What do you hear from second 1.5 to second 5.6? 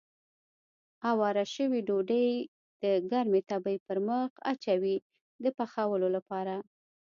شوې ډوډۍ د ګرمې تبۍ پر مخ اچوي د